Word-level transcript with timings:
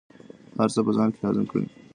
هر 0.59 0.69
څه 0.75 0.79
په 0.85 0.91
ځان 0.97 1.09
کې 1.13 1.19
هضم 1.27 1.45
کړئ. 1.51 1.65